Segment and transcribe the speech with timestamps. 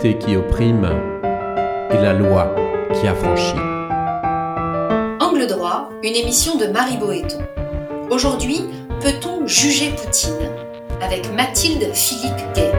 [0.00, 0.88] qui opprime
[1.90, 2.54] et la loi
[2.94, 3.58] qui affranchit.
[5.20, 7.38] Angle droit, une émission de Marie Boéton.
[8.08, 8.62] Aujourd'hui,
[9.02, 10.48] peut-on juger Poutine
[11.02, 12.72] avec Mathilde Philippe Gay?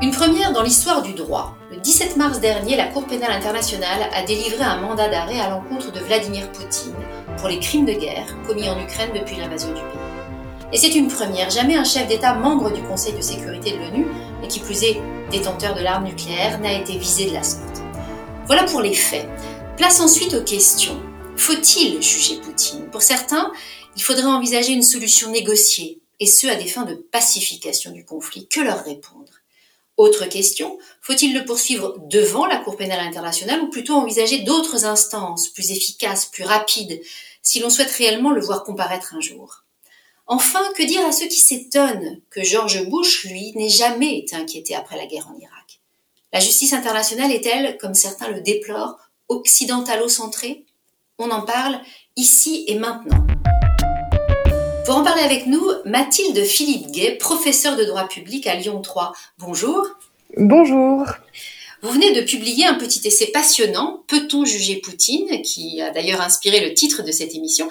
[0.00, 1.54] Une première dans l'histoire du droit.
[1.70, 5.92] Le 17 mars dernier, la Cour pénale internationale a délivré un mandat d'arrêt à l'encontre
[5.92, 6.94] de Vladimir Poutine
[7.36, 9.93] pour les crimes de guerre commis en Ukraine depuis l'invasion du pays.
[10.74, 11.50] Et c'est une première.
[11.50, 14.06] Jamais un chef d'État membre du Conseil de sécurité de l'ONU,
[14.42, 17.80] et qui plus est détenteur de l'arme nucléaire, n'a été visé de la sorte.
[18.46, 19.28] Voilà pour les faits.
[19.76, 21.00] Place ensuite aux questions.
[21.36, 22.90] Faut-il juger Poutine?
[22.90, 23.52] Pour certains,
[23.94, 28.48] il faudrait envisager une solution négociée, et ce à des fins de pacification du conflit.
[28.48, 29.30] Que leur répondre?
[29.96, 35.46] Autre question, faut-il le poursuivre devant la Cour pénale internationale ou plutôt envisager d'autres instances
[35.46, 37.00] plus efficaces, plus rapides,
[37.42, 39.63] si l'on souhaite réellement le voir comparaître un jour?
[40.26, 44.74] Enfin, que dire à ceux qui s'étonnent que George Bush, lui, n'ait jamais été inquiété
[44.74, 45.80] après la guerre en Irak?
[46.32, 50.64] La justice internationale est-elle, comme certains le déplorent, occidentalo-centrée
[51.18, 51.78] On en parle
[52.16, 53.26] ici et maintenant.
[54.86, 59.12] Pour en parler avec nous, Mathilde Philippe Gay, professeure de droit public à Lyon 3.
[59.38, 59.86] Bonjour.
[60.38, 61.06] Bonjour.
[61.84, 66.66] Vous venez de publier un petit essai passionnant, Peut-on juger Poutine, qui a d'ailleurs inspiré
[66.66, 67.68] le titre de cette émission,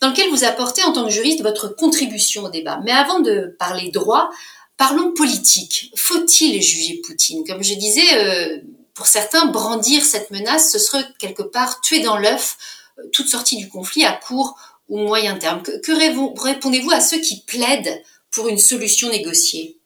[0.00, 2.78] dans lequel vous apportez en tant que juriste votre contribution au débat.
[2.84, 4.30] Mais avant de parler droit,
[4.76, 5.90] parlons politique.
[5.96, 7.42] Faut-il juger Poutine?
[7.44, 8.58] Comme je disais, euh,
[8.94, 12.58] pour certains, brandir cette menace, ce serait quelque part tuer dans l'œuf
[13.00, 14.56] euh, toute sortie du conflit à court
[14.88, 15.62] ou moyen terme.
[15.62, 18.00] Que, que répondez-vous à ceux qui plaident
[18.30, 19.76] pour une solution négociée?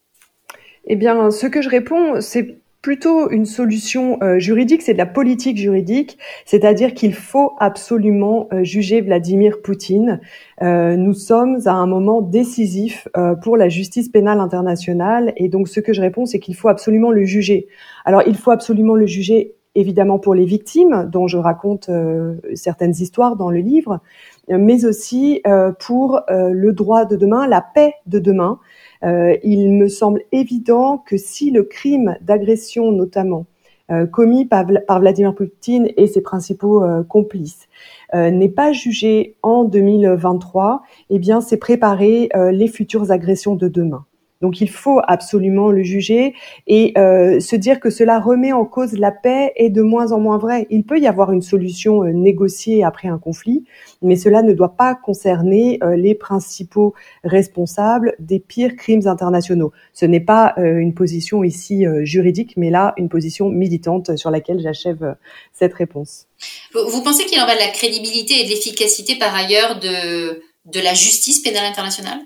[0.86, 5.06] Eh bien, ce que je réponds, c'est plutôt une solution euh, juridique, c'est de la
[5.06, 10.20] politique juridique, c'est-à-dire qu'il faut absolument euh, juger Vladimir Poutine.
[10.62, 13.08] Euh, nous sommes à un moment décisif
[13.42, 17.10] pour la justice pénale internationale et donc ce que je réponds, c'est qu'il faut absolument
[17.10, 17.68] le juger.
[18.04, 21.90] Alors il faut absolument le juger évidemment pour les victimes, dont je raconte
[22.54, 24.00] certaines histoires dans le livre,
[24.48, 25.42] mais aussi
[25.78, 28.58] pour le droit de demain, la paix de demain, euh,
[29.02, 33.46] il me semble évident que si le crime d'agression notamment
[33.90, 34.66] euh, commis par,
[35.00, 37.68] Vladimir Poutine et ses principaux euh, complices
[38.12, 44.04] n'est pas jugé en 2023, eh bien c'est préparer les futures agressions de demain.
[44.40, 46.34] Donc il faut absolument le juger
[46.66, 50.20] et euh, se dire que cela remet en cause la paix est de moins en
[50.20, 50.66] moins vrai.
[50.70, 53.64] Il peut y avoir une solution euh, négociée après un conflit,
[54.00, 59.72] mais cela ne doit pas concerner euh, les principaux responsables des pires crimes internationaux.
[59.92, 65.16] Ce n'est pas une position ici juridique, mais là une position militante sur laquelle j'achève
[65.52, 66.26] cette réponse.
[66.72, 70.80] Vous pensez qu'il en va de la crédibilité et de l'efficacité par ailleurs de, de
[70.80, 72.20] la justice pénale internationale?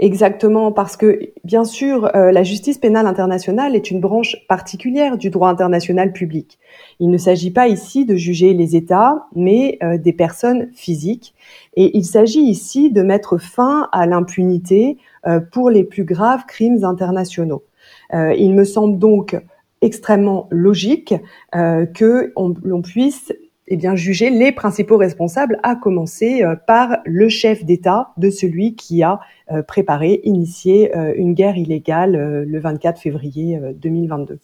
[0.00, 5.28] Exactement, parce que bien sûr, euh, la justice pénale internationale est une branche particulière du
[5.28, 6.60] droit international public.
[7.00, 11.34] Il ne s'agit pas ici de juger les États, mais euh, des personnes physiques.
[11.74, 16.84] Et il s'agit ici de mettre fin à l'impunité euh, pour les plus graves crimes
[16.84, 17.64] internationaux.
[18.12, 19.36] il me semble donc
[19.82, 21.14] extrêmement logique
[21.52, 23.32] que l'on puisse
[23.70, 28.74] eh bien, juger les principaux responsables, à commencer euh, par le chef d'État de celui
[28.74, 29.20] qui a
[29.52, 34.38] euh, préparé, initié euh, une guerre illégale le 24 février 2022.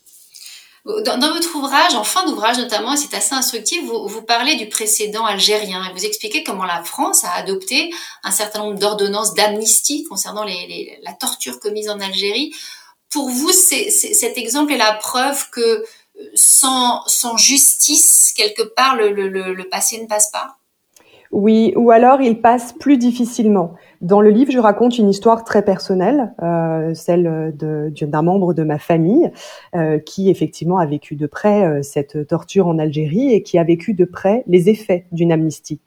[0.85, 5.83] Dans, votre ouvrage, en fin d'ouvrage notamment, c'est assez instructif, vous, parlez du précédent algérien
[5.89, 7.91] et vous expliquez comment la France a adopté
[8.23, 12.55] un certain nombre d'ordonnances d'amnistie concernant la torture commise en Algérie.
[13.11, 15.85] Pour vous, cet exemple est la preuve que
[16.35, 20.57] sans justice, quelque part, le, passé ne passe pas
[21.31, 23.75] Oui, ou alors il passe plus difficilement.
[24.01, 28.79] Dans le livre, je raconte une histoire très personnelle, euh, celle d'un membre de ma
[28.79, 29.31] famille
[29.75, 33.65] euh, qui effectivement a vécu de près euh, cette torture en Algérie et qui a
[33.65, 35.81] vécu de près les effets d'une amnistie.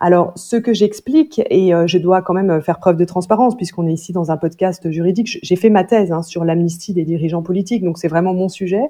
[0.00, 3.92] Alors, ce que j'explique, et je dois quand même faire preuve de transparence, puisqu'on est
[3.92, 7.82] ici dans un podcast juridique, j'ai fait ma thèse hein, sur l'amnistie des dirigeants politiques,
[7.82, 8.84] donc c'est vraiment mon sujet.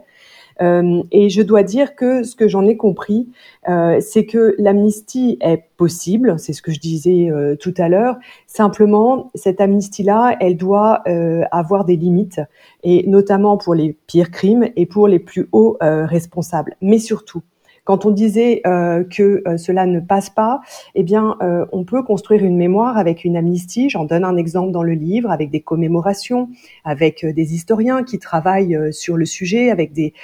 [0.62, 3.28] Euh, et je dois dire que ce que j'en ai compris,
[3.68, 8.16] euh, c'est que l'amnistie est possible, c'est ce que je disais euh, tout à l'heure.
[8.46, 11.02] Simplement, cette amnistie-là, elle doit
[11.50, 12.40] avoir des limites,
[12.82, 16.76] et notamment pour les pires crimes et pour les plus hauts responsables.
[16.80, 17.42] Mais surtout,
[17.84, 20.60] quand on disait euh, que euh, cela ne passe pas,
[20.94, 23.90] eh bien, euh, on peut construire une mémoire avec une amnistie.
[23.90, 26.48] J'en donne un exemple dans le livre, avec des commémorations,
[26.84, 30.14] avec des historiens qui travaillent sur le sujet, avec des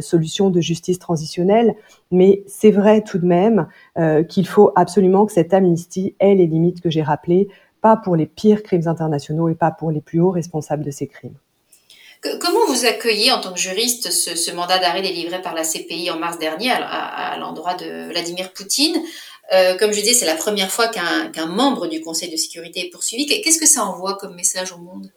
[0.00, 1.74] solutions de justice transitionnelle.
[2.10, 3.68] Mais c'est vrai tout de même
[4.28, 7.48] qu'il faut absolument que cette amnistie ait les limites que j'ai rappelées
[7.80, 11.06] pas pour les pires crimes internationaux et pas pour les plus hauts responsables de ces
[11.06, 11.36] crimes.
[12.22, 16.18] Comment vous accueillez en tant que juriste ce, mandat d'arrêt délivré par la CPI en
[16.18, 18.96] mars dernier à, l'endroit de Vladimir Poutine?
[19.52, 22.90] Euh, Comme je disais, c'est la première fois qu'un membre du Conseil de sécurité est
[22.90, 23.26] poursuivi.
[23.26, 25.10] Qu'est-ce que ça envoie comme message au monde?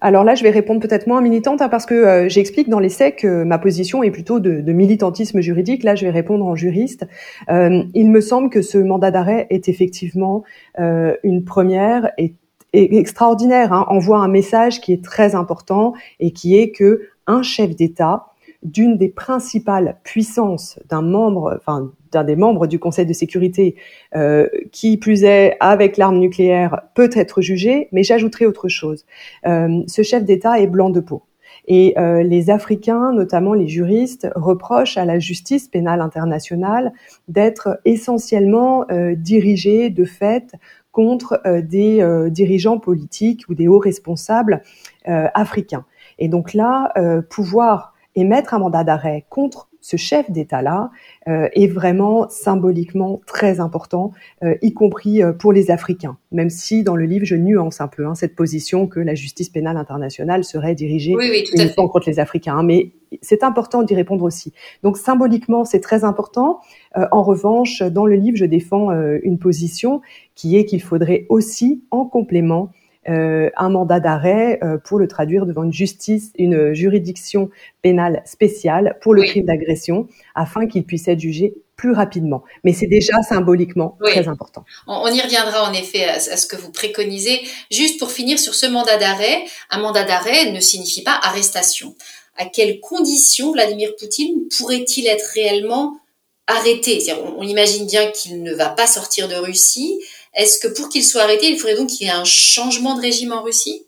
[0.00, 3.12] Alors là, je vais répondre peut-être moins militante hein, parce que euh, j'explique dans l'essai
[3.12, 5.82] que ma position est plutôt de, militantisme juridique.
[5.82, 7.06] Là, je vais répondre en juriste.
[7.48, 10.44] Euh, il me semble que ce mandat d'arrêt est effectivement
[10.76, 12.34] une première et
[12.74, 17.74] extraordinaire, hein, envoie un message qui est très important et qui est que un chef
[17.74, 18.26] d'État
[18.62, 23.76] d'une des principales puissances d'un membre, enfin d'un des membres du Conseil de sécurité,
[24.16, 27.88] euh, qui plus est avec l'arme nucléaire, peut être jugé.
[27.92, 29.04] Mais j'ajouterai autre chose.
[29.46, 31.22] Euh, ce chef d'État est blanc de peau.
[31.66, 36.92] Et euh, les Africains, notamment les juristes, reprochent à la justice pénale internationale
[37.28, 40.52] d'être essentiellement euh, dirigée de fait
[40.94, 44.62] contre euh, des euh, dirigeants politiques ou des hauts responsables
[45.08, 45.84] euh, africains.
[46.18, 46.94] Et donc là,
[47.28, 50.90] pouvoir émettre un mandat d'arrêt contre ce chef d'État-là
[51.28, 56.16] euh, est vraiment symboliquement très important, euh, y compris pour les Africains.
[56.32, 59.50] Même si dans le livre, je nuance un peu hein, cette position que la justice
[59.50, 61.14] pénale internationale serait dirigée
[61.52, 62.56] uniquement contre les Africains.
[62.56, 64.54] Hein, mais c'est important d'y répondre aussi.
[64.82, 66.60] Donc symboliquement, c'est très important.
[66.94, 68.90] en revanche, dans le livre, je défends
[69.22, 70.00] une position
[70.34, 75.46] qui est qu'il faudrait aussi, en complément, euh, un mandat d'arrêt euh, pour le traduire
[75.46, 77.50] devant une justice, une juridiction
[77.82, 82.44] pénale spéciale pour le crime d'agression, afin qu'il puisse être jugé plus rapidement.
[82.62, 84.64] Mais c'est déjà symboliquement très important.
[84.86, 87.40] On, y reviendra en effet à, ce que vous préconisez.
[87.70, 91.94] Juste pour finir sur ce mandat d'arrêt, un mandat d'arrêt ne signifie pas arrestation.
[92.36, 95.98] À quelles conditions Vladimir Poutine pourrait-il être réellement
[96.46, 97.00] arrêté?
[97.12, 100.00] On, on imagine bien qu'il ne va pas sortir de Russie.
[100.34, 103.00] Est-ce que pour qu'il soit arrêté, il faudrait donc qu'il y ait un changement de
[103.00, 103.86] régime en Russie?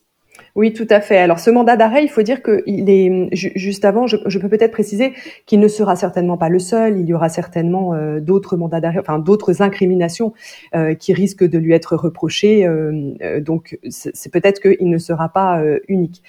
[0.57, 1.19] Oui, tout à fait.
[1.19, 4.07] Alors ce mandat d'arrêt, il faut dire qu'il est juste avant.
[4.07, 5.13] Je, peux peut-être préciser
[5.45, 6.99] qu'il ne sera certainement pas le seul.
[6.99, 10.33] Il y aura certainement euh, d'autres mandats d'arrêt, enfin d'autres incriminations
[10.75, 12.67] euh, qui risquent de lui être reprochées.
[12.67, 16.23] Euh, donc c'est peut-être qu'il ne sera pas unique.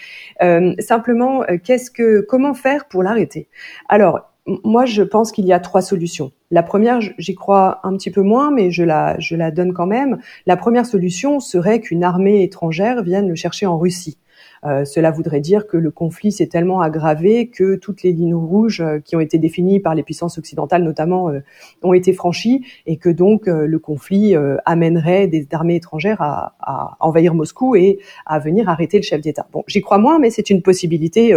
[0.79, 3.47] simplement, qu'est-ce que, comment faire pour l'arrêter?
[3.87, 4.29] Alors
[4.63, 6.31] moi, je pense qu'il y a trois solutions.
[6.51, 9.85] La première, j'y crois un petit peu moins, mais je la, je la donne quand
[9.85, 10.19] même.
[10.45, 14.17] La première solution serait qu'une armée étrangère vienne le chercher en Russie.
[14.65, 18.81] Euh, cela voudrait dire que le conflit s'est tellement aggravé que toutes les lignes rouges
[18.81, 21.39] euh, qui ont été définies par les puissances occidentales notamment euh,
[21.83, 24.35] ont été franchies et que donc le conflit
[24.65, 29.47] amènerait des armées étrangères à, à, envahir Moscou et à venir arrêter le chef d'État.
[29.51, 31.33] Bon, j'y crois moins, mais c'est une possibilité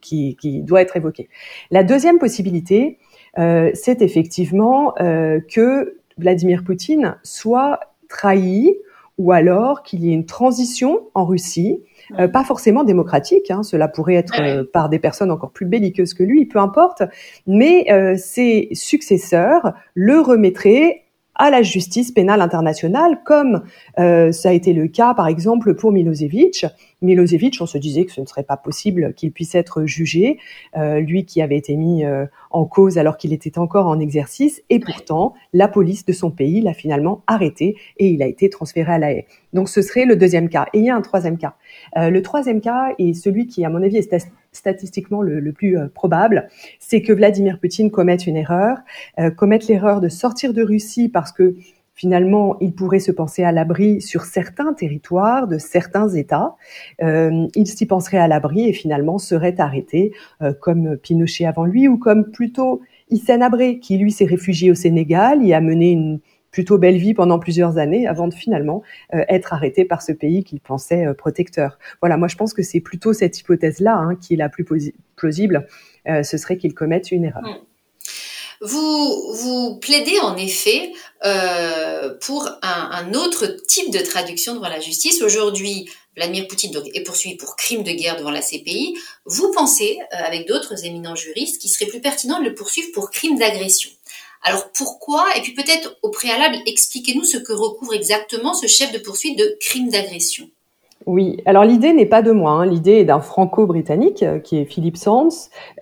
[0.00, 1.28] qui, qui, doit être évoquée.
[1.70, 2.98] La deuxième possibilité,
[3.38, 8.76] euh, c'est effectivement euh, que Vladimir Poutine soit trahi
[9.18, 11.82] ou alors qu'il y ait une transition en Russie,
[12.20, 16.22] euh, pas forcément démocratique, hein, cela pourrait être par des personnes encore plus belliqueuses que
[16.22, 17.02] lui, peu importe,
[17.48, 17.86] mais
[18.16, 21.07] ses successeurs le remettraient
[21.38, 23.62] à la justice pénale internationale, comme
[23.98, 26.66] euh, ça a été le cas, par exemple, pour Milosevic.
[27.00, 30.38] Milosevic, on se disait que ce ne serait pas possible qu'il puisse être jugé,
[30.76, 34.62] euh, lui qui avait été mis euh, en cause alors qu'il était encore en exercice,
[34.68, 38.92] et pourtant, la police de son pays l'a finalement arrêté et il a été transféré
[38.92, 39.26] à la haie.
[39.52, 40.66] Donc ce serait le deuxième cas.
[40.72, 41.54] Et il y a un troisième cas.
[41.96, 44.12] Le troisième cas est celui qui, à mon avis, est
[44.52, 48.78] statistiquement le, plus euh, probable, c'est que Vladimir Poutine commette une erreur,
[49.18, 51.54] euh, commette l'erreur de sortir de Russie parce que
[51.94, 56.54] finalement, il pourrait se penser à l'abri sur certains territoires de certains États.
[57.02, 60.12] Euh, il s'y penserait à l'abri et finalement serait arrêté,
[60.60, 65.44] comme Pinochet avant lui, ou comme plutôt Hissène Abré, qui lui s'est réfugié au Sénégal,
[65.44, 66.20] y a mené une
[66.58, 68.82] plutôt belle vie pendant plusieurs années avant de finalement
[69.14, 71.78] euh, être arrêté par ce pays qu'il pensait euh, protecteur.
[72.02, 74.66] Voilà, moi je pense que c'est plutôt cette hypothèse-là hein, qui est la plus
[75.14, 75.68] plausible.
[76.08, 77.44] Euh, ce serait qu'il commette une erreur.
[77.44, 77.58] Hmm.
[78.60, 80.90] Vous, plaidez en effet
[82.22, 85.22] pour un, autre type de traduction devant la justice.
[85.22, 88.98] Aujourd'hui, Vladimir Poutine est poursuivi pour crime de guerre devant la CPI.
[89.26, 93.38] Vous pensez, avec d'autres éminents juristes, qu'il serait plus pertinent de le poursuivre pour crime
[93.38, 93.90] d'agression?
[94.42, 95.24] Alors pourquoi?
[95.36, 99.56] Et puis peut-être au préalable, expliquez-nous ce que recouvre exactement ce chef de poursuite de
[99.60, 100.48] crime d'agression.
[101.06, 102.66] Oui, alors l'idée n'est pas de moi, hein.
[102.66, 105.28] l'idée est d'un franco-britannique euh, qui est Philippe Sands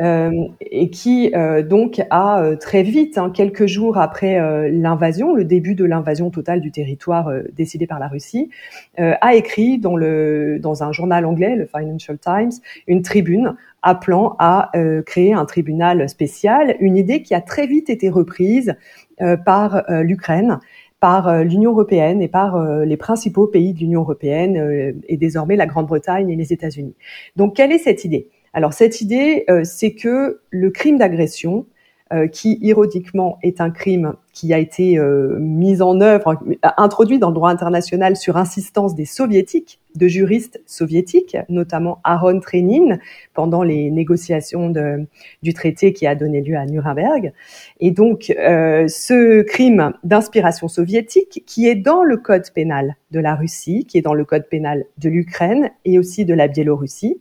[0.00, 5.74] euh, et qui euh, donc a très vite, hein, quelques jours après l'invasion, le début
[5.74, 8.50] de l'invasion totale du territoire décidé par la Russie,
[8.98, 12.52] a écrit dans un journal anglais, le Financial Times,
[12.86, 13.56] une tribune
[13.86, 18.74] appelant à euh, créer un tribunal spécial, une idée qui a très vite été reprise
[19.22, 20.58] euh, par euh, l'Ukraine
[20.98, 26.30] par l'Union européenne et par les principaux pays de l'Union européenne et désormais la Grande-Bretagne
[26.30, 26.94] et les États-Unis.
[27.36, 28.30] Donc quelle est cette idée?
[28.54, 31.66] Alors cette idée, c'est que le crime d'agression,
[32.32, 34.98] qui ironiquement est un crime qui a été
[35.38, 36.40] mise en œuvre,
[36.78, 42.98] introduit dans le droit international sur insistance des soviétiques, de juristes soviétiques, notamment Aaron Trenin,
[43.34, 44.72] pendant les négociations
[45.42, 47.32] du traité qui a donné lieu à Nuremberg.
[47.80, 53.34] Et donc, euh, ce crime d'inspiration soviétique, qui est dans le code pénal de la
[53.34, 57.20] Russie, qui est dans le code pénal de l'Ukraine et aussi de la Biélorussie,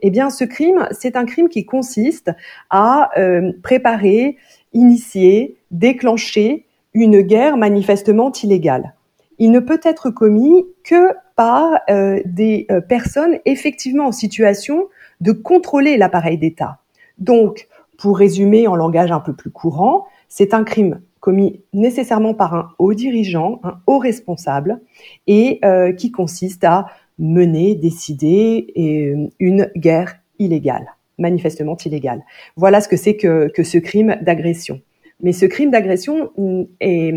[0.00, 2.30] eh bien, ce crime, c'est un crime qui consiste
[2.70, 4.36] à euh, préparer,
[4.72, 8.94] initier, déclencher une guerre manifestement illégale.
[9.38, 14.88] Il ne peut être commis que par euh, des euh, personnes effectivement en situation
[15.20, 16.78] de contrôler l'appareil d'État.
[17.18, 22.54] Donc, pour résumer en langage un peu plus courant, c'est un crime commis nécessairement par
[22.54, 24.80] un haut dirigeant, un haut responsable,
[25.26, 26.86] et euh, qui consiste à
[27.18, 30.86] mener, décider une guerre illégale,
[31.18, 32.22] manifestement illégale.
[32.56, 34.82] Voilà ce que c'est que ce crime d'agression.
[35.22, 37.14] Mais ce crime d'agression mm, est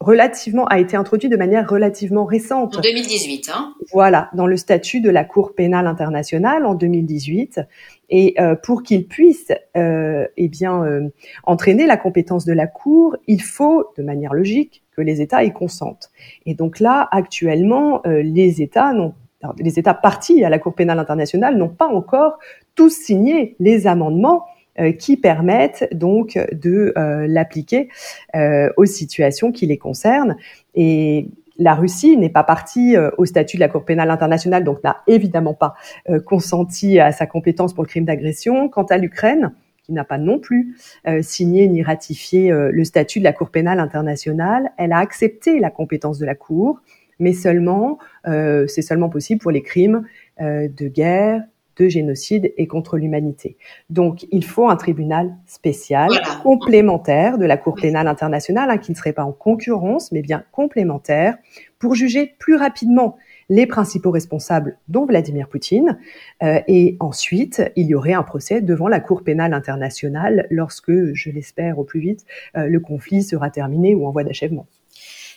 [0.00, 2.78] relativement a été introduit de manière relativement récente.
[2.78, 7.60] En 2018, hein Voilà, dans le statut de la Cour pénale internationale en 2018,
[8.08, 11.08] et euh, pour qu'il puisse, euh, eh bien, euh,
[11.44, 15.52] entraîner la compétence de la Cour, il faut, de manière logique, que les États y
[15.52, 16.10] consentent.
[16.46, 19.14] Et donc là, actuellement, euh, les États n'ont
[19.58, 22.38] les États partis à la Cour pénale internationale n'ont pas encore
[22.74, 24.44] tous signé les amendements
[24.98, 27.88] qui permettent donc de euh, l'appliquer
[28.34, 30.36] euh, aux situations qui les concernent.
[30.74, 35.02] Et la Russie n'est pas partie au statut de la Cour pénale internationale, donc n'a
[35.06, 35.74] évidemment pas
[36.24, 38.70] consenti à sa compétence pour le crime d'agression.
[38.70, 40.74] Quant à l'Ukraine, qui n'a pas non plus
[41.20, 46.18] signé ni ratifié le statut de la Cour pénale internationale, elle a accepté la compétence
[46.18, 46.80] de la Cour,
[47.18, 50.06] mais seulement, c'est seulement possible pour les crimes
[50.40, 51.42] de guerre,
[51.76, 53.56] de génocide et contre l'humanité.
[53.88, 56.10] Donc, il faut un tribunal spécial,
[56.42, 60.44] complémentaire de la Cour pénale internationale, hein, qui ne serait pas en concurrence, mais bien
[60.52, 61.36] complémentaire,
[61.78, 63.16] pour juger plus rapidement
[63.48, 65.98] les principaux responsables, dont Vladimir Poutine.
[66.42, 71.30] Euh, et ensuite, il y aurait un procès devant la Cour pénale internationale lorsque, je
[71.30, 72.24] l'espère au plus vite,
[72.56, 74.66] euh, le conflit sera terminé ou en voie d'achèvement.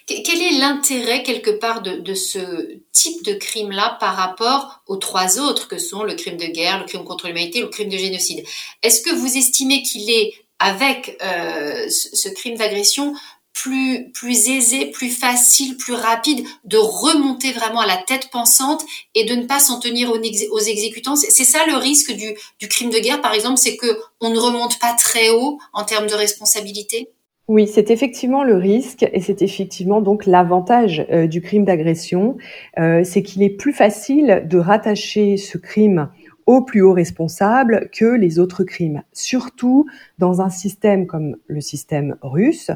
[0.06, 5.68] Quel est l'intérêt quelque part de, ce type de crime-là par rapport aux trois autres
[5.68, 8.44] que sont le crime de guerre, le crime contre l'humanité, le crime de génocide?
[8.82, 13.16] Est-ce que vous estimez qu'il est, avec euh, ce, crime d'agression,
[13.54, 18.84] plus, plus aisé, plus facile, plus rapide de remonter vraiment à la tête pensante
[19.16, 21.16] et de ne pas s'en tenir aux, aux exécutants?
[21.16, 24.40] C'est ça le risque du, du crime de guerre, par exemple, c'est que on ne
[24.40, 27.10] remonte pas très haut en termes de responsabilité?
[27.50, 32.38] Oui, c'est effectivement le risque et c'est effectivement donc l'avantage euh, du crime d'agression,
[32.80, 36.08] euh, c'est qu'il est plus facile de rattacher ce crime
[36.46, 39.86] au plus haut responsable que les autres crimes, surtout
[40.18, 42.72] dans un système comme le système russe,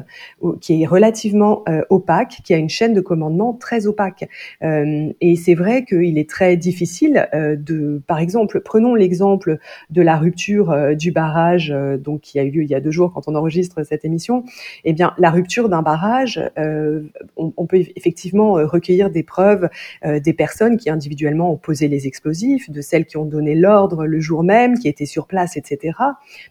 [0.60, 4.28] qui est relativement euh, opaque, qui a une chaîne de commandement très opaque.
[4.62, 9.58] Euh, et c'est vrai qu'il est très difficile euh, de, par exemple, prenons l'exemple
[9.90, 13.12] de la rupture du barrage, donc qui a eu lieu il y a deux jours
[13.12, 14.44] quand on enregistre cette émission.
[14.84, 19.68] Eh bien, la rupture d'un barrage, on, on, peut effectivement recueillir des preuves
[20.04, 24.20] des personnes qui individuellement ont posé les explosifs, de celles qui ont donné l'ordre le
[24.20, 25.96] jour même, qui étaient sur place, etc.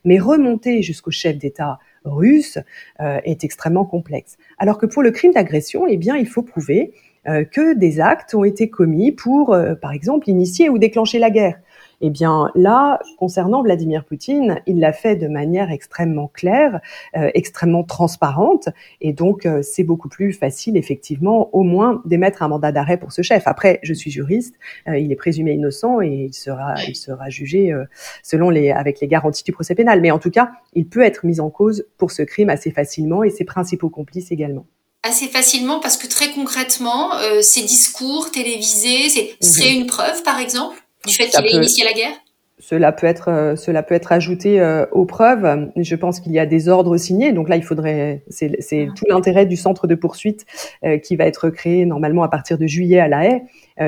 [0.05, 2.57] Mais remonter jusqu'au chef d'État russe
[3.01, 4.37] euh, est extrêmement complexe.
[4.57, 6.93] Alors que pour le crime d'agression, eh bien, il faut prouver
[7.27, 11.29] euh, que des actes ont été commis pour, euh, par exemple, initier ou déclencher la
[11.29, 11.59] guerre.
[11.99, 16.79] Eh bien là, concernant Vladimir Poutine, il l'a fait de manière extrêmement claire,
[17.15, 18.69] euh, extrêmement transparente,
[19.01, 23.11] et donc euh, c'est beaucoup plus facile, effectivement, au moins d'émettre un mandat d'arrêt pour
[23.11, 23.43] ce chef.
[23.47, 24.55] Après, je suis juriste,
[24.87, 27.73] euh, il est présumé innocent et il sera, il sera jugé
[28.21, 29.99] selon les, avec les garanties du procès pénal.
[30.01, 33.23] Mais en tout cas, il peut être mis en cause pour ce crime assez facilement
[33.23, 34.65] et ses principaux complices également
[35.03, 37.11] assez facilement parce que très concrètement,
[37.41, 39.81] ces discours télévisés, c'est mhm.
[39.81, 40.75] une preuve, par exemple?
[41.07, 42.13] Du fait qu'il ait initié la guerre?
[42.59, 45.69] Cela peut être euh, cela peut être ajouté euh, aux preuves.
[45.75, 48.93] Je pense qu'il y a des ordres signés, donc là il faudrait c'est c'est ah.
[48.95, 50.45] tout l'intérêt du centre de poursuite
[50.83, 53.41] euh, qui va être créé normalement à partir de juillet à La Haye,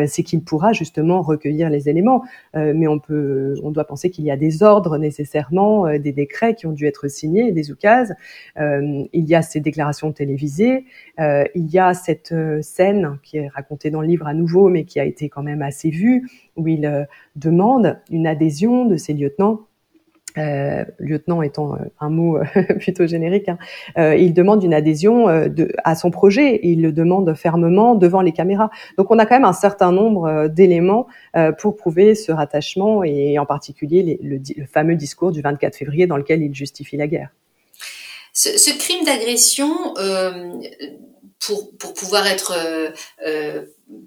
[0.08, 2.24] c'est qu'il pourra justement recueillir les éléments.
[2.54, 6.68] mais on peut on doit penser qu'il y a des ordres nécessairement, des décrets qui
[6.68, 8.14] ont dû être signés, des oukases.
[8.58, 10.86] il y a ces déclarations télévisées,
[11.20, 15.00] il y a cette scène qui est racontée dans le livre à nouveau, mais qui
[15.00, 16.28] a été quand même assez vue
[16.60, 17.06] où il euh,
[17.36, 19.62] demande une adhésion de ses lieutenants
[20.38, 22.44] euh, lieutenant étant euh, un mot euh,
[22.80, 23.58] plutôt générique, hein,
[24.14, 28.32] il demande une adhésion de, à son projet et il le demande fermement devant les
[28.32, 28.70] caméras.
[28.98, 31.08] Donc on a quand même un certain nombre d'éléments
[31.58, 36.18] pour prouver ce rattachement et en particulier le, le, fameux discours du 24 février dans
[36.18, 37.30] lequel il justifie la guerre.
[38.34, 39.70] Ce, ce crime d'agression,
[41.40, 42.54] pour, pour pouvoir être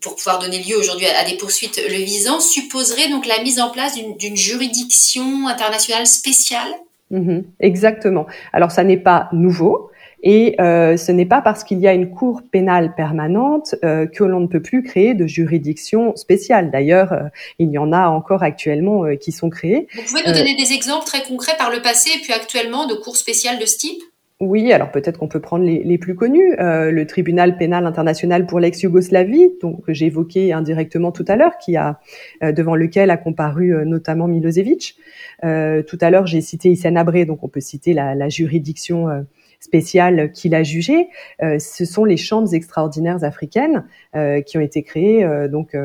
[0.01, 3.71] pour pouvoir donner lieu aujourd'hui à, des poursuites le visant, supposerait donc la mise en
[3.71, 6.69] place d'une juridiction internationale spéciale?
[7.11, 8.27] Mhm, Exactement.
[8.53, 9.91] Alors ça n'est pas nouveau.
[10.25, 14.23] Et euh, ce n'est pas parce qu'il y a une cour pénale permanente euh, que
[14.23, 16.71] l'on ne peut plus créer de juridiction spéciale.
[16.71, 17.25] D'ailleurs, euh,
[17.59, 19.89] il y en a encore actuellement euh, qui sont créées.
[19.95, 22.95] Vous pouvez nous donner des exemples très concrets par le passé et puis actuellement de
[22.95, 24.01] cours spéciales de ce type?
[24.43, 26.57] Oui, alors peut-être qu'on peut prendre les, plus connus.
[26.59, 31.59] Euh, le tribunal pénal international pour l'ex-Yougoslavie, donc que j'ai évoqué indirectement tout à l'heure,
[31.59, 32.01] qui a
[32.43, 34.97] euh, devant lequel a comparu euh, notamment Milosevic.
[35.43, 39.25] tout à l'heure, j'ai cité Hissène Abré, donc on peut citer la juridiction
[39.63, 41.09] spéciale qu'il a jugé,
[41.43, 43.85] euh, ce sont les chambres extraordinaires africaines
[44.17, 45.77] euh, qui ont été créées euh, donc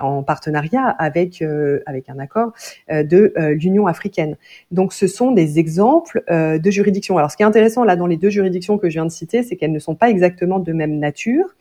[0.00, 1.42] en partenariat avec
[1.86, 2.52] avec un accord
[2.90, 4.36] de l'Union africaine.
[4.70, 7.16] Donc ce sont des exemples de juridictions.
[7.18, 9.42] Alors ce qui est intéressant là dans les deux juridictions que je viens de citer,
[9.42, 11.54] c'est qu'elles ne sont pas exactement de même nature.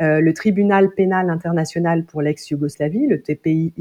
[0.00, 3.72] le tribunal pénal international pour l'ex-Yougoslavie, le TPIY,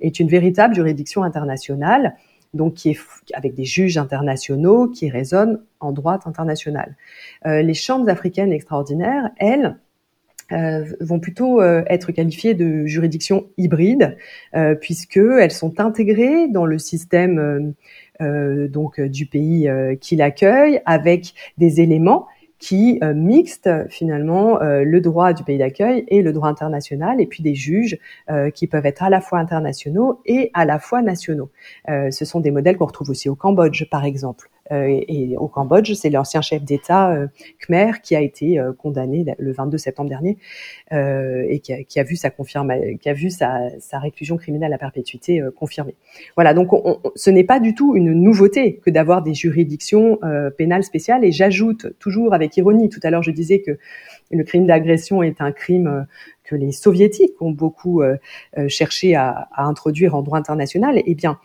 [0.00, 2.14] est une véritable juridiction internationale
[2.54, 2.98] donc qui est
[3.34, 6.96] avec des juges internationaux qui résonnent en droit international.
[7.46, 9.76] Euh, les chambres africaines extraordinaires, elles,
[10.52, 14.16] euh, vont plutôt euh, être qualifiées de juridictions hybrides,
[14.56, 17.74] euh, puisque elles sont intégrées dans le système
[18.20, 19.66] donc du pays
[19.98, 22.26] qui l'accueille, avec des éléments
[22.60, 27.26] qui euh, mixte finalement euh, le droit du pays d'accueil et le droit international, et
[27.26, 27.98] puis des juges
[28.30, 31.50] euh, qui peuvent être à la fois internationaux et à la fois nationaux.
[31.88, 34.50] ce sont des modèles qu'on retrouve aussi au Cambodge, par exemple.
[34.72, 37.26] Euh, et, au Cambodge, c'est l'ancien chef d'État euh,
[37.58, 40.36] Khmer qui a été euh, condamné le 22 septembre dernier
[40.92, 45.94] et qui a, vu sa réclusion criminelle à perpétuité confirmée.
[46.36, 50.18] Voilà, donc on, ce n'est pas du tout une nouveauté que d'avoir des juridictions
[50.56, 51.24] pénales spéciales.
[51.24, 53.78] Et j'ajoute toujours avec ironie, tout à l'heure je disais que
[54.30, 56.06] le crime d'agression est un crime
[56.44, 58.02] que les soviétiques ont beaucoup
[58.68, 61.00] cherché à, introduire en droit international.
[61.04, 61.38] Eh bien,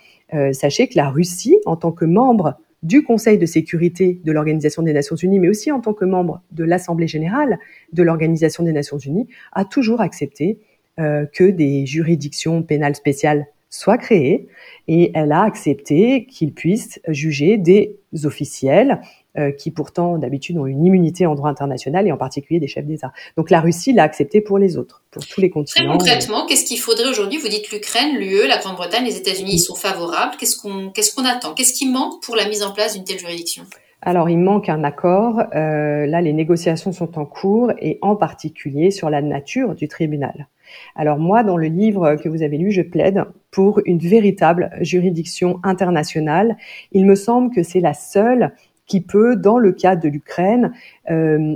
[0.54, 4.94] sachez que la Russie, en tant que membre du Conseil de sécurité de l'Organisation des
[4.94, 7.58] Nations Unies, mais aussi en tant que membre de l'Assemblée générale
[7.94, 10.60] de l'Organisation des Nations Unies, a toujours accepté
[11.00, 14.48] euh, que des juridictions pénales spéciales soient créées
[14.88, 19.02] et elle a accepté qu'ils puissent juger des officiels
[19.38, 22.86] euh, qui pourtant d'habitude ont une immunité en droit international et en particulier des chefs
[22.86, 23.12] d'État.
[23.36, 25.98] Donc la Russie l'a accepté pour les autres, pour tous les continents.
[25.98, 27.38] Très concrètement, qu'est-ce qu'il faudrait aujourd'hui?
[27.38, 30.38] Vous dites l'Ukraine, l'UE, la Grande-Bretagne, les États-Unis, ils sont favorables.
[30.40, 31.54] Qu'est-ce qu'on qu'est-ce qu'on attend?
[31.54, 33.66] Qu'est-ce qui manque pour la mise en place d'une telle juridiction?
[34.06, 35.42] Alors, il manque un accord.
[35.56, 40.48] Euh, là, les négociations sont en cours et en particulier sur la nature du tribunal.
[40.96, 45.60] Alors moi, dans le livre que vous avez lu, je plaide pour une véritable juridiction
[45.64, 46.56] internationale.
[46.92, 48.54] Il me semble que c'est la seule
[48.86, 50.72] qui peut, dans le cas de l'Ukraine,
[51.10, 51.56] euh,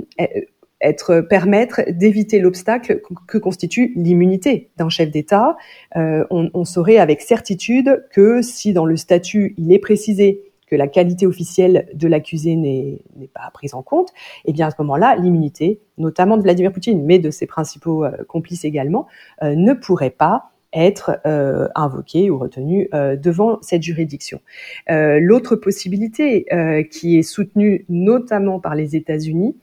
[0.80, 5.56] être permettre d'éviter l'obstacle que constitue l'immunité d'un chef d'État.
[5.96, 10.76] Euh, on, on, saurait avec certitude que si dans le statut il est précisé que
[10.76, 13.02] la qualité officielle de l'accusé n'est
[13.34, 14.10] pas prise en compte,
[14.44, 18.12] eh bien à ce moment-là, l'immunité, notamment de Vladimir Poutine, mais de ses principaux euh,
[18.28, 19.06] complices également,
[19.42, 24.40] euh, ne pourrait pas être euh, invoqué ou retenu euh, devant cette juridiction.
[24.88, 26.46] Euh, L'autre possibilité
[26.90, 29.56] qui est soutenue notamment par les États-Unis,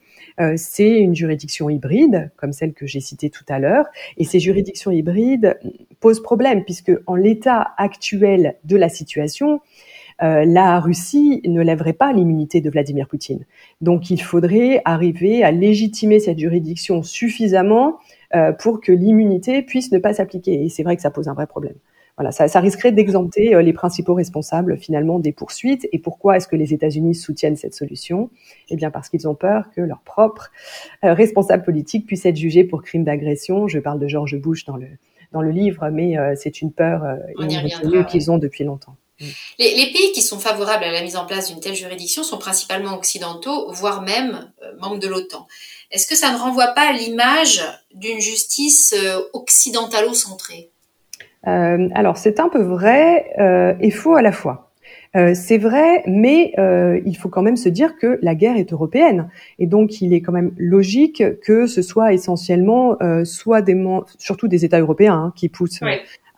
[0.56, 3.86] c'est une juridiction hybride, comme celle que j'ai citée tout à l'heure.
[4.18, 5.58] Et ces juridictions hybrides
[6.00, 9.60] posent problème, puisque en l'état actuel de la situation,
[10.22, 13.44] euh, la Russie ne lèverait pas l'immunité de Vladimir Poutine.
[13.80, 17.98] Donc il faudrait arriver à légitimer cette juridiction suffisamment
[18.34, 20.62] euh, pour que l'immunité puisse ne pas s'appliquer.
[20.64, 21.76] Et c'est vrai que ça pose un vrai problème.
[22.18, 25.88] Voilà, ça, ça risquerait d'exempter euh, les principaux responsables finalement des poursuites.
[25.92, 28.28] Et pourquoi est-ce que les États-Unis soutiennent cette solution?
[28.68, 30.50] Eh bien parce qu'ils ont peur que leurs propres
[31.04, 33.66] euh, responsables politiques puissent être jugés pour crimes d'agression.
[33.66, 34.88] Je parle de George Bush dans le
[35.32, 37.04] dans le livre, mais c'est une peur
[38.08, 38.96] qu'ils ont depuis longtemps.
[39.20, 42.38] Les, les, pays qui sont favorables à la mise en place d'une telle juridiction sont
[42.38, 45.46] principalement occidentaux, voire même membres de l'OTAN.
[45.90, 47.62] Est-ce que ça ne renvoie pas à l'image
[47.94, 50.70] d'une justice euh, occidentalo-centrée?
[51.46, 54.70] Euh, Alors c'est un peu vrai euh, et faux à la fois.
[55.16, 58.72] Euh, c'est vrai, mais euh, il faut quand même se dire que la guerre est
[58.72, 63.76] européenne et donc il est quand même logique que ce soit essentiellement soit des
[64.18, 65.80] surtout des États européens hein, qui poussent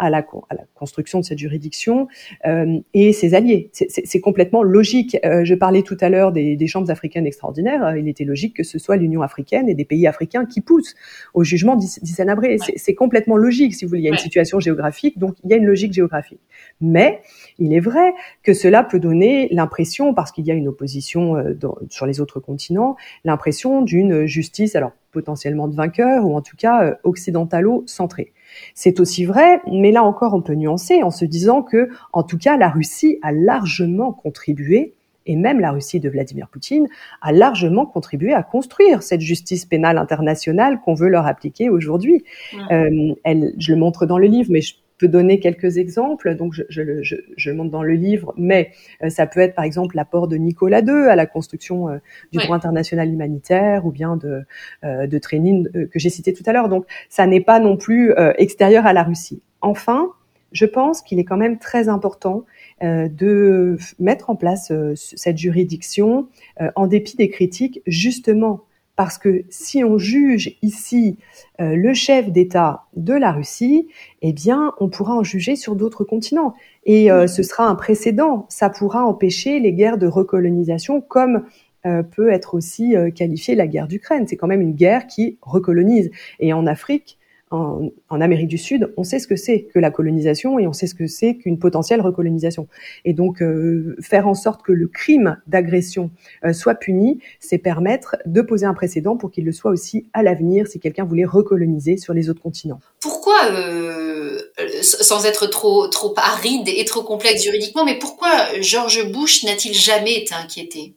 [0.01, 2.09] à la, à la construction de cette juridiction
[2.47, 3.71] euh, et ses alliés.
[3.73, 5.19] C'est complètement logique.
[5.25, 7.97] Euh, je parlais tout à l'heure des, des, chambres africaines extraordinaires.
[7.97, 10.95] Il était logique que ce soit l'Union africaine et des pays africains qui poussent
[11.35, 12.57] au jugement d'Issanabré.
[12.77, 14.01] C'est complètement logique, si vous voulez.
[14.01, 16.41] Il y a une situation géographique, donc il y a une logique géographique.
[16.81, 17.21] Mais
[17.59, 21.55] il est vrai que cela peut donner l'impression, parce qu'il y a une opposition euh,
[21.91, 26.85] sur les autres continents, l'impression d'une justice, alors potentiellement de vainqueur, ou en tout cas
[26.85, 28.33] euh, occidentalo-centrée.
[28.75, 32.39] C'est aussi vrai, mais là encore on peut nuancer en se disant que, en tout
[32.39, 34.95] cas, la Russie a largement contribué
[35.27, 36.89] et même la Russie de Vladimir Poutine
[37.21, 42.25] a largement contribué à construire cette justice pénale internationale qu'on veut leur appliquer aujourd'hui.
[42.73, 46.35] Euh, je le montre dans le livre, mais je peux donner quelques exemples.
[46.37, 48.71] Donc, je, je, je, je, le montre dans le livre, mais
[49.03, 51.99] euh, ça peut être par exemple l'apport de Nicolas II à la construction euh,
[52.33, 54.43] du droit international humanitaire ou bien de,
[54.85, 56.69] euh, de training que j'ai cité tout à l'heure.
[56.69, 59.43] Donc, ça n'est pas non plus extérieur à la Russie.
[59.61, 60.11] Enfin,
[60.53, 62.45] je pense qu'il est quand même très important
[62.81, 66.29] de mettre en place cette juridiction
[66.77, 68.65] en dépit des critiques, justement
[69.01, 71.17] parce que si on juge ici
[71.59, 73.89] euh, le chef d'État de la Russie,
[74.21, 76.53] eh bien, on pourra en juger sur d'autres continents.
[76.85, 78.45] Et euh, ce sera un précédent.
[78.51, 81.45] Ça pourra empêcher les guerres de recolonisation comme
[81.87, 84.27] euh, peut être aussi qualifiée la guerre d'Ukraine.
[84.27, 86.11] C'est quand même une guerre qui recolonise.
[86.39, 87.19] Et en Afrique,
[87.51, 90.87] en, Amérique du Sud, on sait ce que c'est que la colonisation et on sait
[90.87, 92.69] ce que c'est qu'une potentielle recolonisation.
[93.05, 96.11] Et donc, euh, faire en sorte que le crime d'agression
[96.45, 100.23] euh, soit puni, c'est permettre de poser un précédent pour qu'il le soit aussi à
[100.23, 102.81] l'avenir si quelqu'un voulait recoloniser sur les autres continents.
[103.01, 104.39] Pourquoi, euh,
[104.83, 110.15] sans être trop, trop aride et trop complexe juridiquement, mais pourquoi George Bush n'a-t-il jamais
[110.15, 110.95] été inquiété?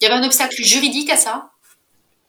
[0.00, 1.50] Il y avait un obstacle juridique à ça?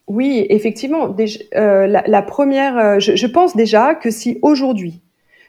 [0.07, 1.13] Oui, effectivement.
[1.55, 5.01] Euh, la, première, euh, je, pense déjà que si aujourd'hui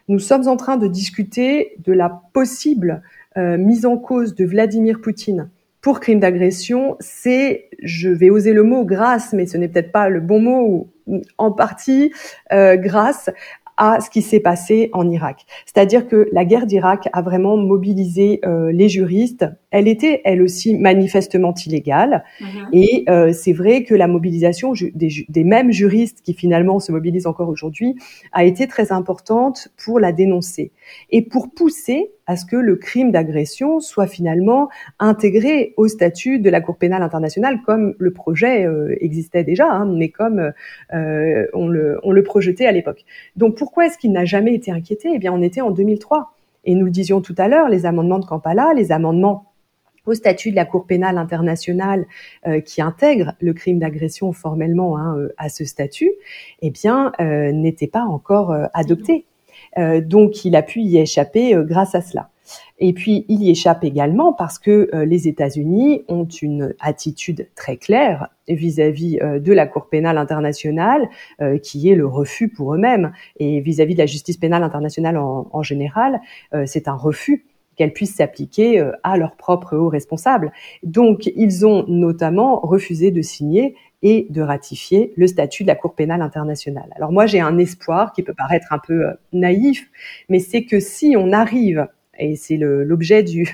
[0.09, 3.03] nous sommes en train de discuter de la possible
[3.37, 5.49] euh, mise en cause de Vladimir Poutine
[5.81, 10.09] pour crime d'agression, c'est, je vais oser le mot grâce, mais ce n'est peut-être pas
[10.09, 10.89] le bon mot,
[11.39, 12.13] en partie
[12.51, 13.31] grâce
[13.77, 15.47] à ce qui s'est passé en Irak.
[15.65, 19.47] C'est-à-dire que la guerre d'Irak a vraiment mobilisé les juristes.
[19.71, 22.25] Elle était, elle aussi, manifestement illégale.
[22.41, 22.69] Mhm.
[22.73, 27.27] Et euh, c'est vrai que la mobilisation des, des, mêmes juristes qui finalement se mobilisent
[27.27, 27.97] encore aujourd'hui
[28.33, 30.73] a été très importante pour la dénoncer
[31.11, 36.51] et pour pousser à ce que le crime d'agression soit finalement intégré au statut de
[36.51, 40.53] la Cour pénale internationale comme le projet euh, existait déjà, hein, mais comme
[40.95, 43.05] euh, on, le, on le projetait à l'époque.
[43.37, 45.11] Donc pourquoi est-ce qu'il n'a jamais été inquiété?
[45.15, 46.33] Eh bien, on était en 2003.
[46.65, 49.47] Et nous le disions tout à l'heure, les amendements de Kampala, les amendements
[50.15, 52.07] statut de la Cour pénale internationale
[52.47, 56.13] euh, qui intègre le crime d'agression formellement hein, à ce statut,
[56.63, 59.27] eh bien, n'étaient pas encore adoptés.
[59.77, 62.31] Euh, donc, il a pu y échapper euh, grâce à cela.
[62.79, 67.77] Et puis, il y échappe également parce que euh, les États-Unis ont une attitude très
[67.77, 71.11] claire vis-à-vis de la Cour pénale internationale,
[71.63, 73.13] qui est le refus pour eux-mêmes.
[73.39, 76.23] Et vis-à-vis de la justice pénale internationale en général,
[76.65, 77.45] c'est un refus
[77.79, 80.53] qu'elle puisse s'appliquer à leurs propres hauts responsables.
[80.83, 85.95] Donc, ils ont notamment refusé de signer et de ratifier le statut de la Cour
[85.95, 86.91] pénale internationale.
[86.95, 89.91] Alors moi, j'ai un espoir qui peut paraître un peu euh, naïf,
[90.29, 91.89] mais c'est que si on arrive,
[92.21, 93.45] et c'est l'objet de,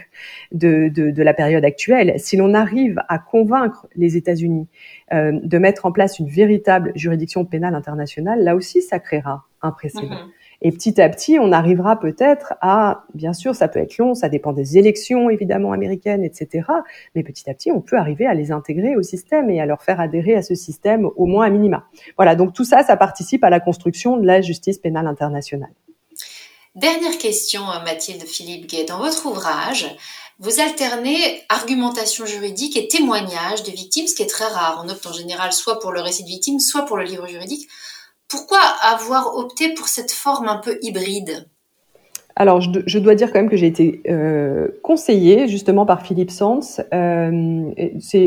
[0.53, 4.69] de, de, la période actuelle, si l'on arrive à convaincre les États-Unis
[5.13, 9.71] euh, de mettre en place une véritable juridiction pénale internationale, là aussi, ça créera un
[9.71, 10.15] précédent.
[10.15, 10.44] Mm-hmm.
[10.63, 14.29] Et petit à petit, on arrivera peut-être à, bien sûr, ça peut être long, ça
[14.29, 16.67] dépend des élections évidemment américaines, etc.
[17.15, 19.83] Mais petit à petit, on peut arriver à les intégrer au système et à leur
[19.83, 21.85] faire adhérer à ce système au moins à minima.
[22.17, 25.73] Voilà, donc tout ça, ça participe à la construction de la justice pénale internationale.
[26.75, 28.85] Dernière question, Mathilde Philippe Gay.
[28.85, 29.87] Dans votre ouvrage,
[30.41, 34.83] vous alternez argumentation juridique et témoignage de victimes, ce qui est très rare.
[34.85, 37.69] On opte en général soit pour le récit de victime, soit pour le livre juridique.
[38.35, 41.47] Pourquoi avoir opté pour cette forme un peu hybride?
[42.35, 46.85] Alors, je, dois dire quand même que j'ai été euh, conseillée justement par Philippe Sanz.
[46.93, 47.71] Euh,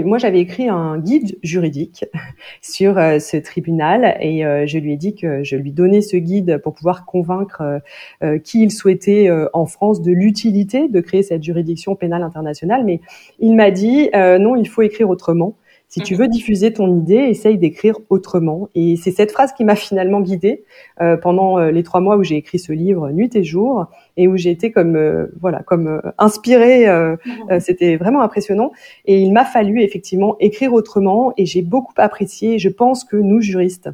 [0.05, 2.05] moi, j'avais écrit un guide juridique
[2.61, 6.15] sur euh, ce tribunal et euh, je lui ai dit que je lui donnais ce
[6.15, 7.81] guide pour pouvoir convaincre
[8.45, 12.85] qui il souhaitait en France de l'utilité de créer cette juridiction pénale internationale.
[12.85, 13.01] Mais
[13.39, 15.55] il m'a dit non, il faut écrire autrement.
[15.89, 16.19] Si tu mhm.
[16.19, 18.69] veux diffuser ton idée, essaye d'écrire autrement.
[18.75, 20.65] Et c'est cette phrase qui m'a finalement guidée
[21.01, 23.85] euh, pendant euh, les trois mois où j'ai écrit ce livre nuit et jour
[24.17, 26.87] et où j'ai été comme euh, voilà comme euh, inspirée.
[26.87, 27.59] Mhm.
[27.61, 28.71] C'était vraiment impressionnant.
[29.05, 32.59] Et il m'a fallu effectivement écrire autrement et j'ai beaucoup apprécié.
[32.59, 33.89] Je pense que nous juristes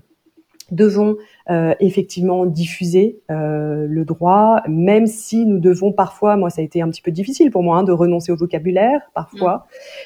[0.73, 1.17] devons
[1.49, 6.81] euh, effectivement diffuser euh, le droit, même si nous devons parfois, moi ça a été
[6.81, 9.65] un petit peu difficile pour moi, hein, de renoncer au vocabulaire parfois,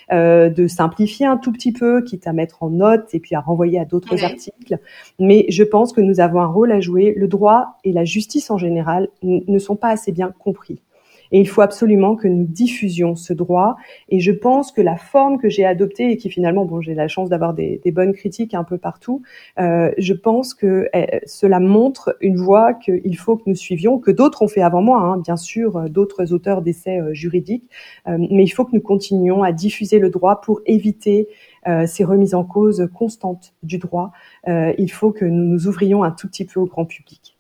[0.10, 0.13] mm.
[0.13, 3.39] euh, de simplifier un tout petit peu, quitte à mettre en note et puis à
[3.39, 4.80] renvoyer à d'autres articles.
[5.19, 7.13] Mais je pense que nous avons un rôle à jouer.
[7.15, 10.82] Le droit et la justice en général ne sont pas assez bien compris.
[11.31, 13.75] Et il faut absolument que nous diffusions ce droit.
[14.09, 17.07] Et je pense que la forme que j'ai adoptée et qui finalement, bon, j'ai la
[17.07, 19.21] chance d'avoir des, des, bonnes critiques un peu partout,
[19.59, 24.11] euh, je pense que eh, cela montre une voie qu'il faut que nous suivions, que
[24.11, 27.69] d'autres ont fait avant moi, hein, bien sûr, euh, d'autres auteurs d'essais euh, juridiques,
[28.07, 31.27] euh, mais il faut que nous continuions à diffuser le droit pour éviter
[31.67, 34.11] euh, ces remises en cause constantes du droit.
[34.47, 37.37] Il faut que nous nous ouvrions un tout petit peu au grand public.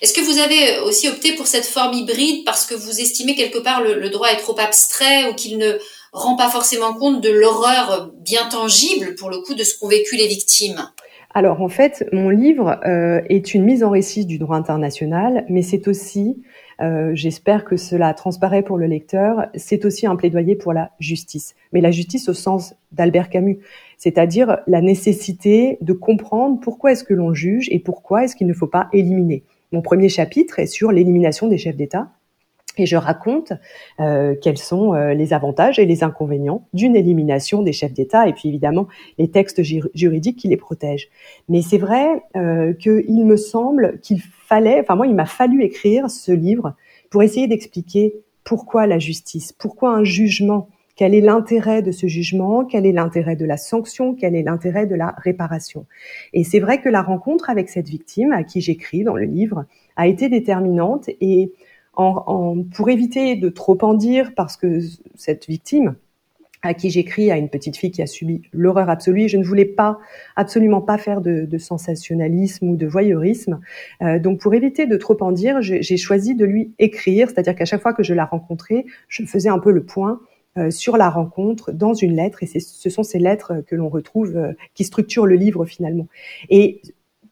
[0.00, 3.58] Est-ce que vous avez aussi opté pour cette forme hybride parce que vous estimez quelque
[3.58, 5.78] part le, droit est trop abstrait ou qu'il ne
[6.12, 10.16] rend pas forcément compte de l'horreur bien tangible pour le coup de ce qu'ont vécu
[10.16, 10.88] les victimes?
[11.34, 15.60] Alors en fait, mon livre euh, est une mise en récit du droit international, mais
[15.60, 16.42] c'est aussi,
[16.80, 21.54] euh, j'espère que cela transparaît pour le lecteur, c'est aussi un plaidoyer pour la justice.
[21.72, 23.58] Mais la justice au sens d'Albert Camus,
[23.98, 28.54] c'est-à-dire la nécessité de comprendre pourquoi est-ce que l'on juge et pourquoi est-ce qu'il ne
[28.54, 29.44] faut pas éliminer.
[29.72, 32.10] Mon premier chapitre est sur l'élimination des chefs d'État
[32.78, 33.52] et je raconte
[34.00, 38.32] euh, quels sont euh, les avantages et les inconvénients d'une élimination des chefs d'État et
[38.32, 38.86] puis évidemment
[39.18, 39.62] les textes
[39.94, 41.08] juridiques qui les protègent.
[41.48, 46.08] Mais c'est vrai euh, qu'il me semble qu'il fallait, enfin moi il m'a fallu écrire
[46.08, 46.74] ce livre
[47.10, 52.64] pour essayer d'expliquer pourquoi la justice, pourquoi un jugement quel est l'intérêt de ce jugement?
[52.64, 54.16] Quel est l'intérêt de la sanction?
[54.16, 55.86] Quel est l'intérêt de la réparation?
[56.32, 59.64] Et c'est vrai que la rencontre avec cette victime, à qui j'écris dans le livre,
[59.94, 61.08] a été déterminante.
[61.20, 61.52] Et
[61.94, 64.80] en, pour éviter de trop en dire, parce que
[65.14, 65.94] cette victime,
[66.62, 69.28] à qui j'écris, à une petite fille qui a subi l'horreur absolue.
[69.28, 70.00] Je ne voulais pas,
[70.34, 73.60] absolument pas faire de, de sensationnalisme ou de voyeurisme.
[74.02, 77.66] Euh, donc, pour éviter de trop en dire, j'ai choisi de lui écrire, c'est-à-dire qu'à
[77.66, 80.20] chaque fois que je la rencontrais, je faisais un peu le point
[80.70, 84.52] sur la rencontre dans une lettre, et ce sont ces lettres que l'on retrouve, euh,
[84.74, 86.06] qui structurent le livre finalement.
[86.50, 86.82] Et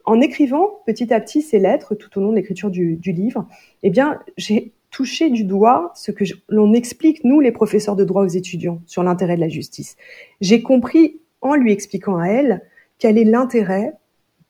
[0.04, 3.46] en écrivant petit à petit ces lettres tout au long de l'écriture du, du, livre,
[3.82, 8.22] eh bien, j'ai touché du doigt ce que l'on explique, nous, les professeurs de droit
[8.22, 9.96] aux étudiants, sur l'intérêt de la justice.
[10.40, 12.62] J'ai compris, en lui expliquant à elle,
[12.98, 13.92] quel est l'intérêt,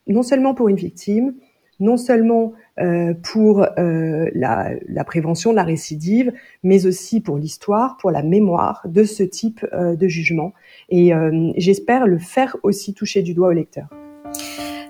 [0.07, 1.35] non seulement pour une victime,
[1.81, 7.97] non seulement euh, pour euh, la, la, prévention de la récidive, mais aussi pour l'histoire,
[7.97, 10.53] pour la mémoire de ce type euh, de jugement.
[10.91, 11.13] Et
[11.57, 13.87] j'espère le faire aussi toucher du doigt au lecteur.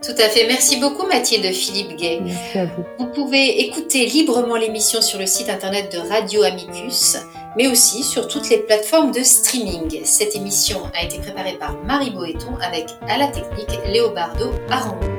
[0.03, 0.47] Tout à fait.
[0.47, 2.21] Merci beaucoup Mathilde Philippe Gay.
[2.23, 2.83] Merci à vous.
[2.99, 7.17] Vous pouvez écouter librement l'émission sur le site internet de Radio Amicus,
[7.57, 10.01] mais aussi sur toutes les plateformes de streaming.
[10.05, 15.16] Cette émission a été préparée par Marie Boéton avec à la technique Léobardo Arambo.